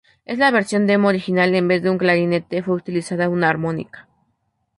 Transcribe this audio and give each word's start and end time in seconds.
En 0.25 0.39
la 0.39 0.49
versión 0.49 0.87
demo 0.87 1.09
original 1.09 1.53
en 1.53 1.67
vez 1.67 1.83
de 1.83 1.91
un 1.91 1.99
clarinete, 1.99 2.63
fue 2.63 2.73
utilizada 2.73 3.29
una 3.29 3.49
armónica. 3.49 4.07